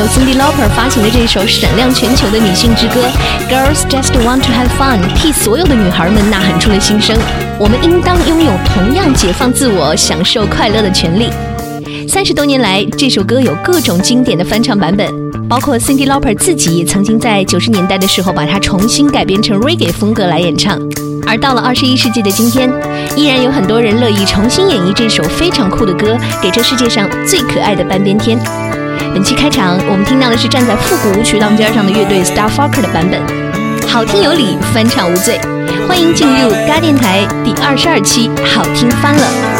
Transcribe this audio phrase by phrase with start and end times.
[0.00, 3.04] 手 Cindy Lauper 发行的这首闪亮全球的女性之歌
[3.52, 7.14] 《Girls Just Want to Have Fun》，替所有的女孩们呐喊出了心声。
[7.58, 11.28] 我们应当拥有同样解放自我、享受快乐的权利。
[12.08, 15.06] 三十多年来，这首歌有各种经典的翻唱版本，
[15.46, 20.80] 包括 Cindy Lauper 自己也曾经在九十年代的时候把它重新改编成 Reggae 风格来演唱。
[21.26, 22.70] 而到了二十一世纪的今天，
[23.16, 28.38] 依然有很多人乐意重新演绎这首非常酷的歌，给这世界上最可爱的半边天。
[29.12, 33.20] 本期开场，我们听到的是站在复古舞曲浪尖上的乐队 Starfucker 的版本，
[33.88, 35.38] 好听有理，翻唱无罪。
[35.88, 39.59] 欢迎进入嘎电台第二十二期，好听翻了。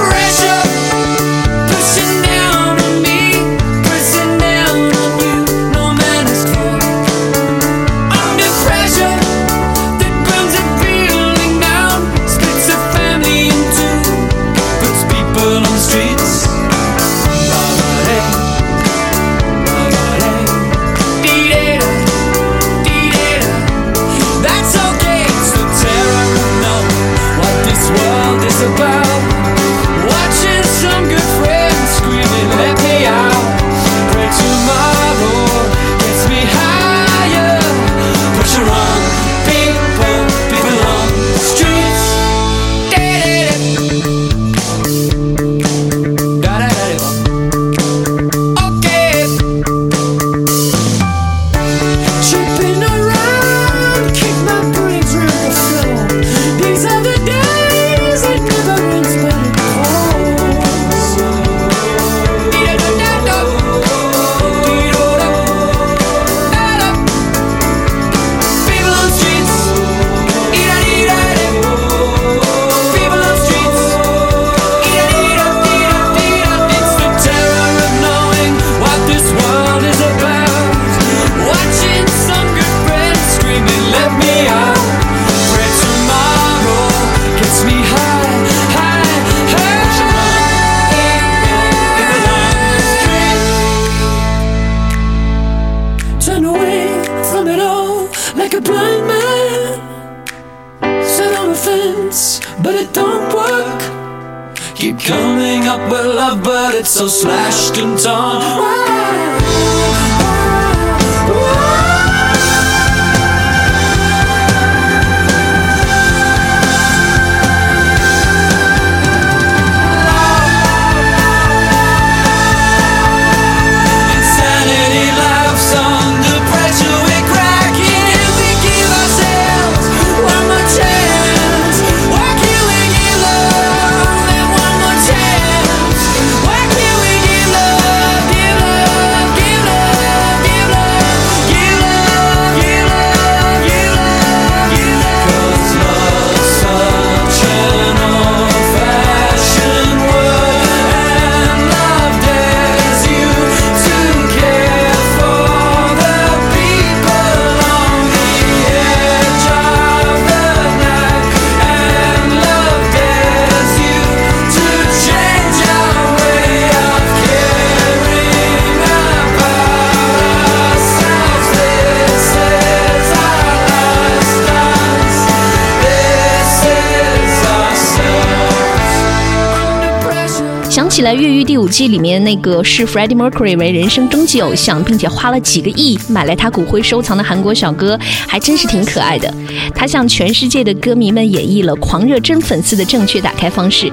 [181.02, 187.98] 来，《越狱》第五季里面那个视 Freddie Mercury 为人生终极偶像，并且花了几个亿买来他骨灰收藏的韩国小哥，
[188.28, 189.32] 还真是挺可爱的。
[189.74, 193.90] 他向全世界的歌迷们演绎了狂热真粉丝的正确打开方式。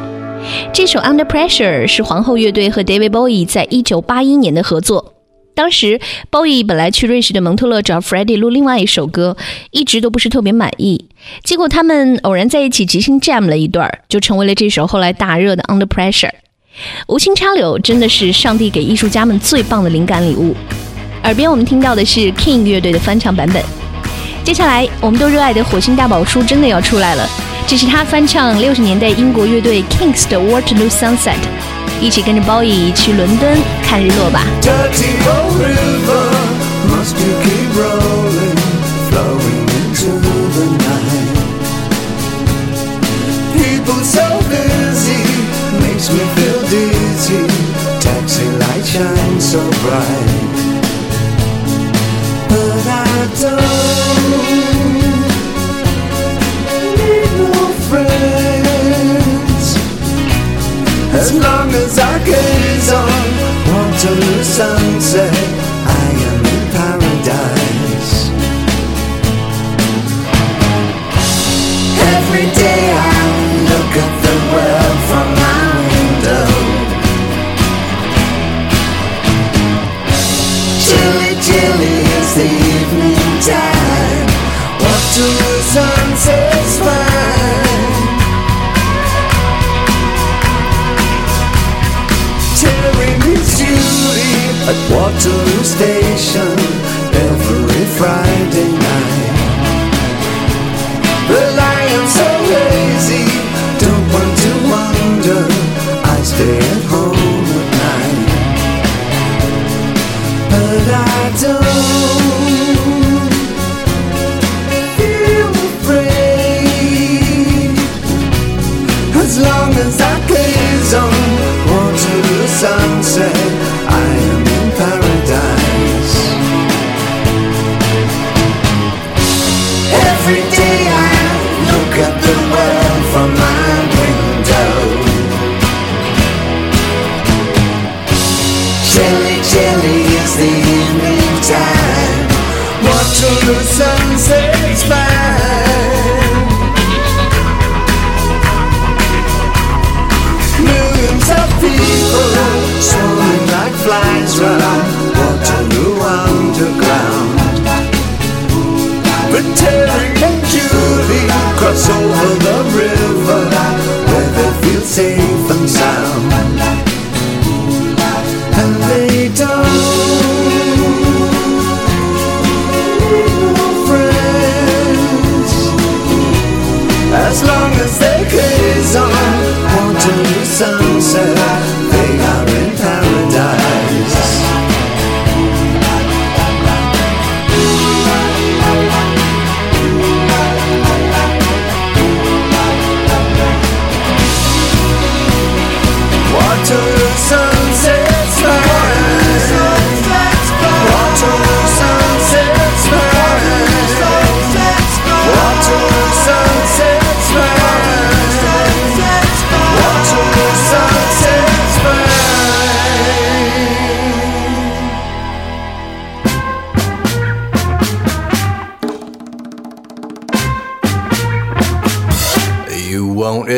[0.74, 5.14] 这首《Under Pressure》是皇后乐队和 David Bowie 在一九八一年的合作。
[5.56, 6.00] 当时
[6.30, 9.38] ，Bowie 本来去瑞士的蒙特勒找 Freddie 录另外一首歌，
[9.72, 11.06] 一直都不是特别满意。
[11.44, 16.30] 结果他们偶然在一起即兴 jam 了一段，就成为了这首后来大热的《Under Pressure》。
[17.08, 20.56] 无心插柳真的是上帝给艺术家们最棒的灵感礼物。
[21.24, 23.64] 耳边我们听到的是 King 乐队的翻唱版本。
[24.44, 27.28] 接下来，我们都热爱的火星大宝叔真的要出来了，
[27.68, 31.18] 这是他翻唱六十年代英国乐队 Kings 的《Waterloo Sunset》，
[32.00, 34.46] 一起跟着包姨去伦敦看日落吧。
[46.08, 47.48] Makes me feel dizzy.
[48.00, 50.54] Taxi light shines so bright,
[52.50, 53.62] but I don't
[56.98, 59.68] need no friends.
[61.14, 63.24] As long as I gaze on
[63.68, 65.67] Waterloo sunset,
[94.70, 96.60] at Waterloo Station
[97.14, 98.77] every Friday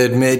[0.09, 0.38] admit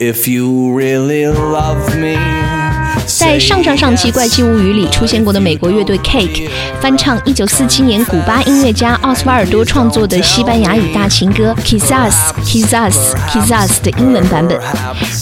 [0.00, 2.16] if you really love me,
[3.06, 6.48] 在上上上期《怪奇物语》里出现过的美国乐队 Cake
[6.80, 12.12] 翻唱1947年古巴音乐家奥斯瓦尔多创作的西班牙语大情歌 Quizás
[12.44, 14.58] Quizás Quizás 的英文版本。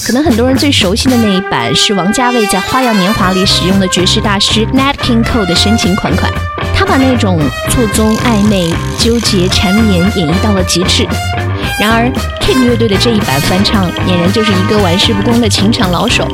[0.07, 6.33] 可能很多人最熟悉的那一版是王家卫在《花样年华》里使用的爵士大师 Nat King Cole 的深情款款。
[6.75, 7.38] 他把那种
[7.71, 11.07] 错综暧昧、纠结缠绵演绎到了极致。
[11.80, 12.12] 然而，
[12.42, 16.28] Cake 乐队的这一版翻唱，俨然就是一个玩世不恭的情场老手，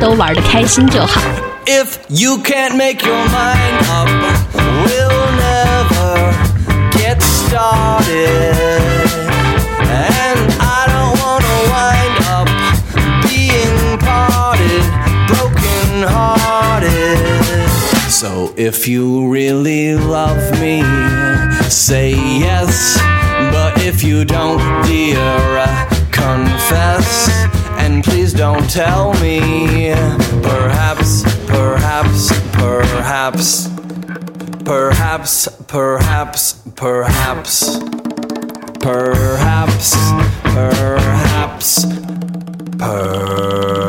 [0.00, 1.20] 都玩得开心就好。
[1.66, 4.08] If you can't make your mind up,
[4.84, 6.32] we'll never
[6.90, 8.54] get started.
[9.78, 12.48] And I don't wanna wind up
[13.28, 14.82] being parted,
[15.28, 17.68] broken hearted.
[18.08, 20.82] So if you really love me,
[21.68, 22.98] say yes.
[23.89, 25.15] If you don't, dear,
[26.11, 27.29] confess.
[27.79, 29.93] And please don't tell me.
[30.43, 33.69] Perhaps, perhaps, perhaps.
[34.65, 37.79] Perhaps, perhaps, perhaps.
[38.81, 39.95] Perhaps,
[40.43, 41.85] perhaps,
[42.83, 43.86] perhaps.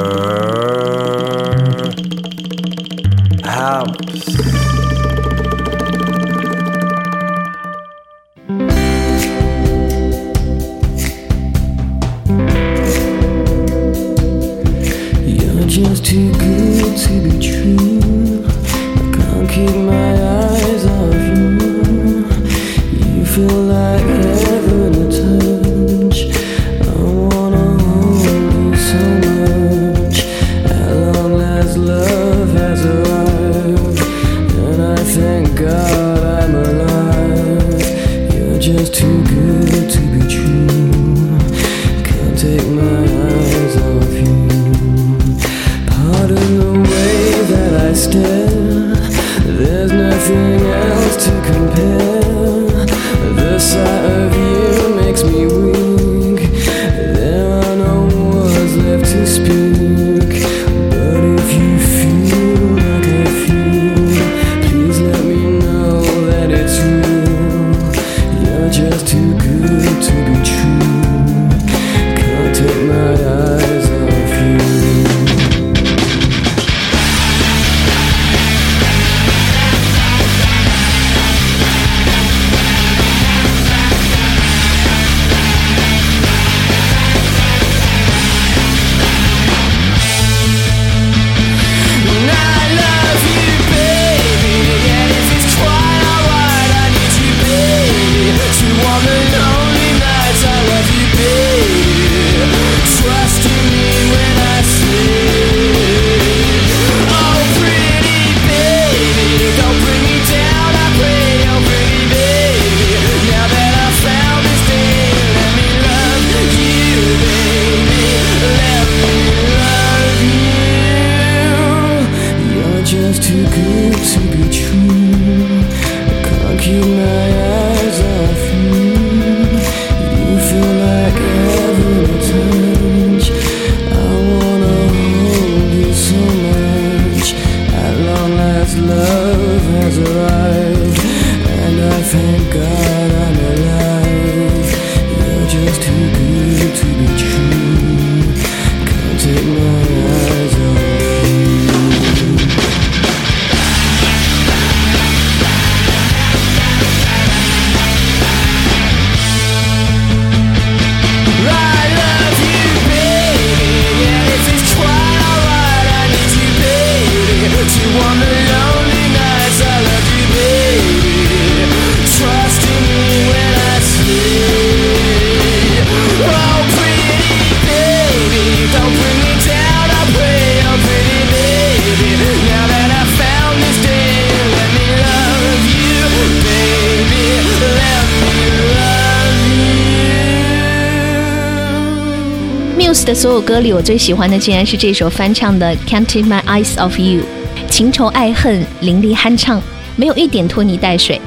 [193.08, 197.22] 的所有歌里，我最喜欢的竟然是这首翻唱的《Can't Take My Eyes Off You》，
[197.70, 199.62] 情仇爱恨淋漓酣畅，
[199.96, 201.18] 没有一点拖泥带水。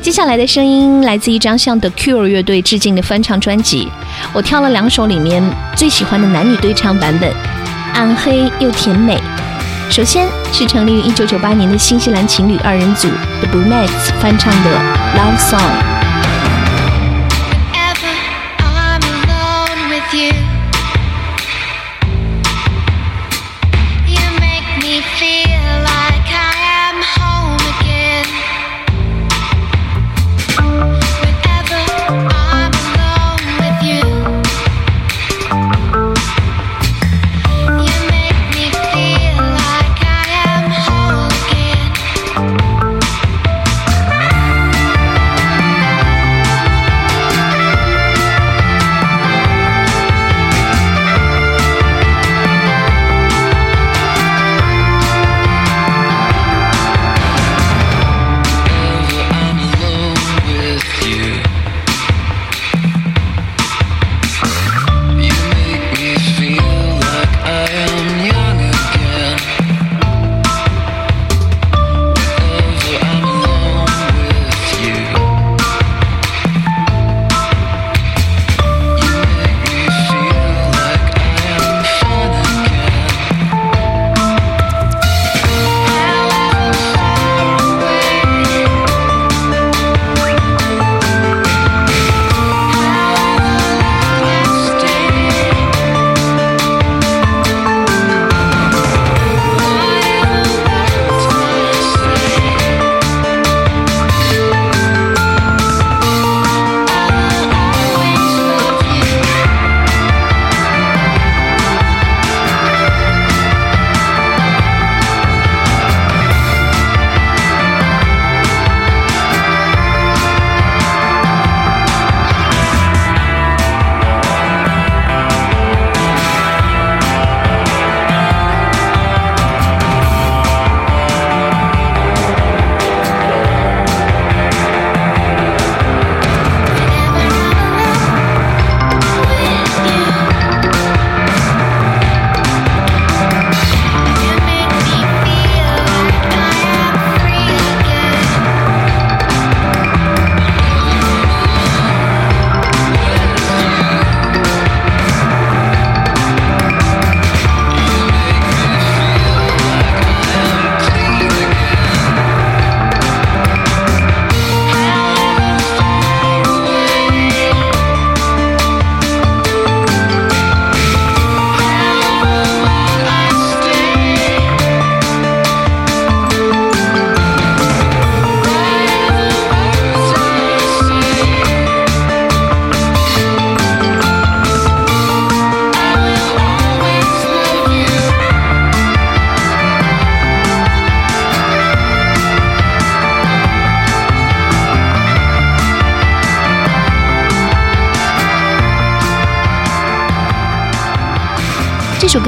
[0.00, 3.88] 接下来的声音来自一张向 The Cure 乐队致敬的翻唱专辑，
[4.32, 5.42] 我挑了两首里面
[5.74, 7.28] 最喜欢的男女对唱版本，
[7.94, 9.18] 暗黑又甜美。
[9.90, 13.08] 首先是成立于1998年的新西兰情侣二人组
[13.40, 14.70] The Brunettes 翻唱的
[15.18, 15.94] 《Love Song》。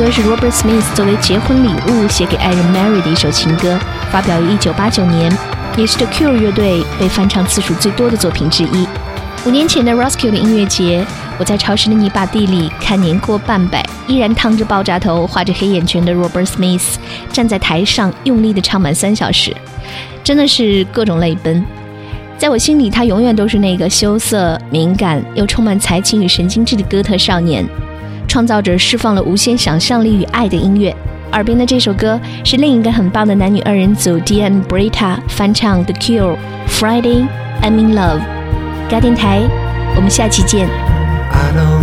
[0.00, 3.78] 歌是 Robert Smith 作为结婚礼物写给爱人 Mary 的一首情歌，
[4.10, 5.38] 发表于1989年，
[5.76, 8.88] 也是 The Cure 乐队被翻唱次数最多的作品之一。
[9.44, 11.04] 五年前的 Roskilde 音乐节，
[11.36, 16.94] 我在潮湿的泥巴地里看年过半百，依然烫着爆炸头、画着黑眼圈的 Robert Smith
[17.30, 19.54] 站在台上，用力地唱满三小时，
[20.24, 21.62] 真的是各种泪奔。
[22.38, 27.62] 在我心里，他永远都是那个羞涩、敏感又充满才情与神经质的哥特少年，
[28.30, 30.94] 创造者释放了无限想象力与爱的音乐。
[31.32, 36.36] 耳边的这首歌是另一个很棒的男女二人组 d n Brita 翻唱 The Cure
[36.68, 37.26] Friday
[37.60, 38.20] I'm in Love。
[38.88, 39.40] 嘎电台，
[39.96, 40.68] 我们下期见。
[40.68, 41.79] I don't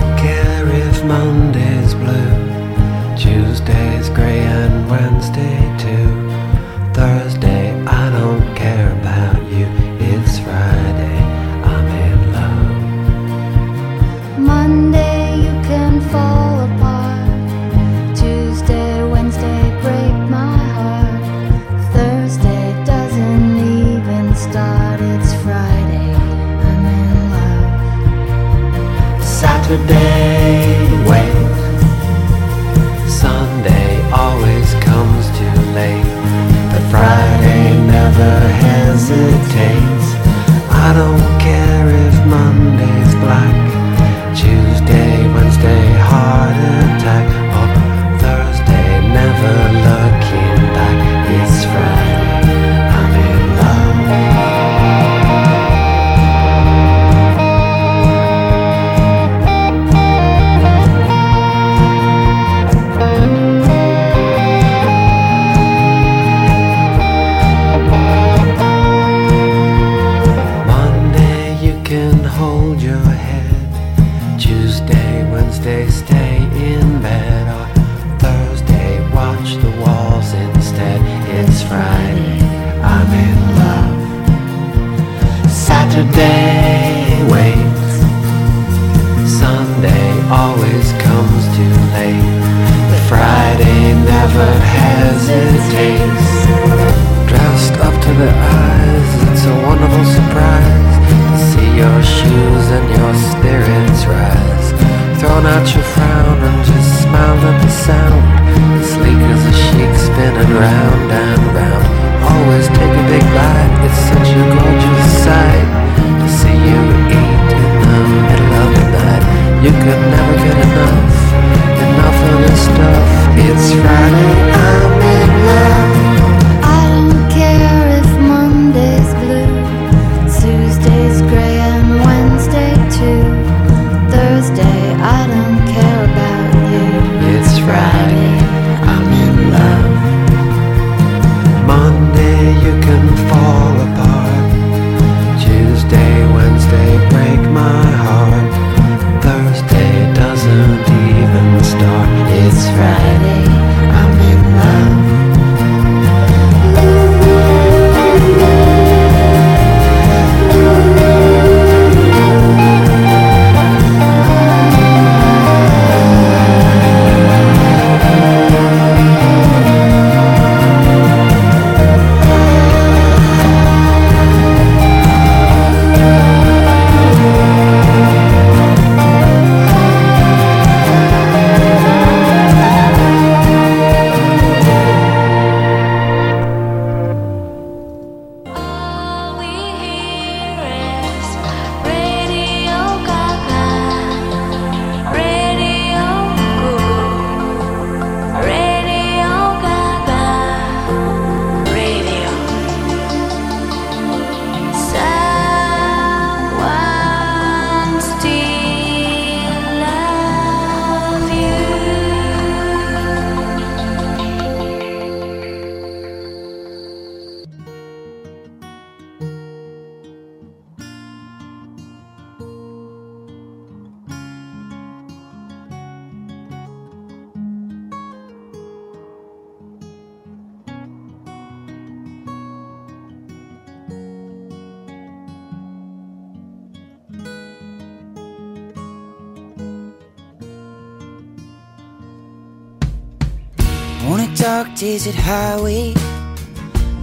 [244.37, 245.95] dark desert highway,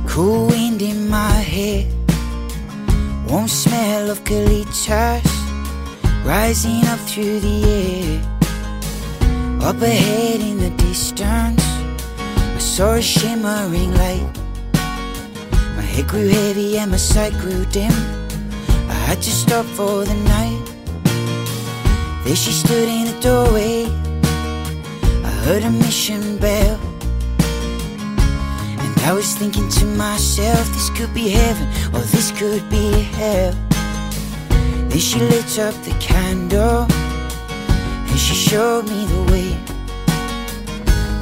[0.07, 1.85] cool wind in my hair,
[3.29, 5.25] warm smell of colitas
[6.25, 8.23] rising up through the air.
[9.69, 11.65] Up ahead in the distance,
[12.55, 14.39] I saw a shimmering light.
[15.75, 17.93] My head grew heavy and my sight grew dim.
[18.89, 20.65] I had to stop for the night.
[22.25, 23.87] There she stood in the doorway.
[25.25, 26.74] I heard a mission bell.
[29.05, 33.53] I was thinking to myself, this could be heaven or this could be hell.
[34.89, 39.59] Then she lit up the candle and she showed me the way.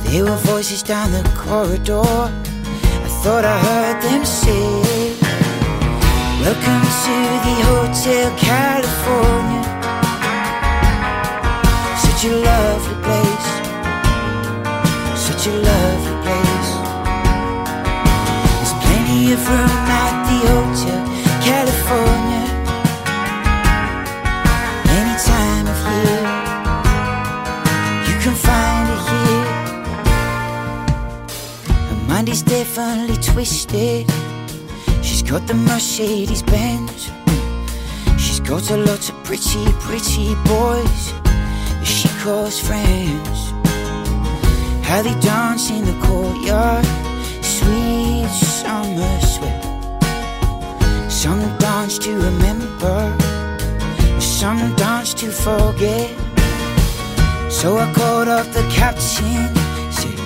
[0.05, 2.07] There were voices down the corridor.
[2.07, 5.17] I thought I heard them say,
[6.39, 7.15] Welcome to
[7.47, 9.65] the Hotel California.
[11.99, 13.49] Such a lovely place.
[15.27, 16.12] Such a lovely
[19.23, 21.03] Of room at the Hotel
[21.41, 22.45] California.
[24.99, 26.23] Any time of year,
[28.09, 29.47] you can find it here.
[31.89, 34.11] Her mind is definitely twisted.
[35.03, 37.13] She's got the Mercedes Benz.
[38.19, 43.53] She's got a lot of pretty, pretty boys that she calls friends.
[44.85, 46.85] How they dance in the courtyard,
[47.41, 49.63] sweet summer sweat.
[51.11, 52.99] Some dance to remember,
[54.21, 56.09] some dance to forget.
[57.51, 59.45] So I called up the captain,
[59.99, 60.19] said,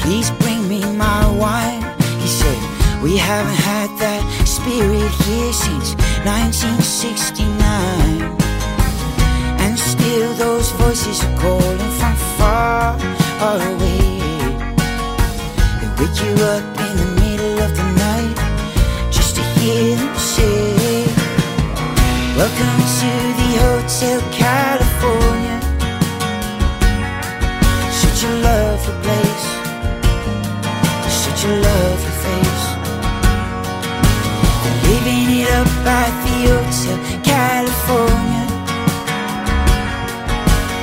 [0.00, 1.82] Please bring me my wine.
[2.22, 2.60] He said,
[3.02, 5.88] We haven't had that spirit here since
[6.24, 8.36] 1969.
[9.64, 12.96] And still those voices are calling from far
[13.62, 14.02] away.
[15.80, 17.17] They wake you up in the
[17.60, 18.36] of the night
[19.10, 21.06] just to hear them say,
[22.36, 25.58] Welcome to the Hotel California.
[28.02, 29.46] Such a lovely place,
[31.24, 32.66] such a lovely face.
[34.62, 36.98] They're living it up at the Hotel
[37.34, 38.46] California.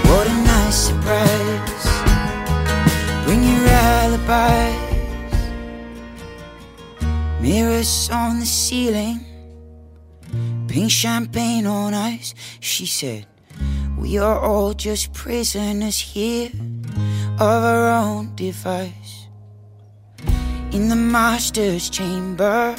[0.10, 1.86] What a nice surprise.
[3.24, 4.95] Bring your alibis.
[7.46, 9.20] Mirrors on the ceiling.
[10.68, 12.34] Pink champagne on ice.
[12.60, 13.28] She said,
[14.00, 16.50] We are all just prisoners here
[17.36, 19.28] of our own device.
[20.72, 22.76] In the master's chamber,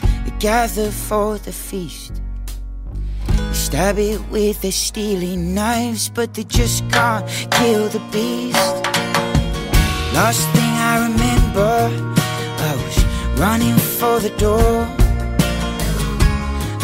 [0.00, 2.22] they gather for the feast.
[3.26, 8.84] They stab it with their stealing knives, but they just can't kill the beast.
[10.14, 12.19] Last thing I remember,
[13.40, 14.84] running for the door.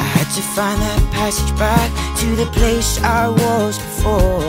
[0.04, 1.90] I had to find that passage back
[2.20, 4.40] to the place I was before.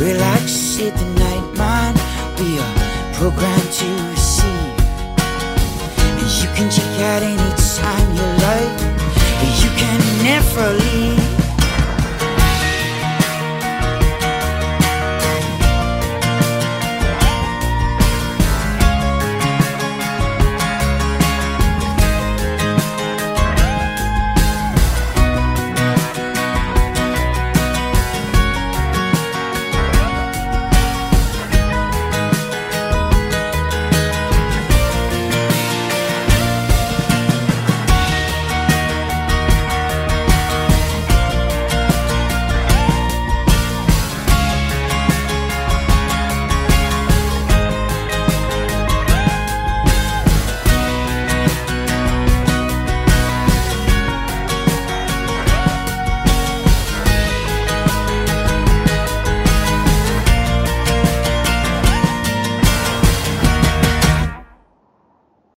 [0.00, 1.92] Relax in the night, man.
[2.40, 2.74] We are
[3.12, 4.72] programmed to receive.
[6.16, 8.76] And you can check out any time you like.
[9.62, 11.51] You can never leave.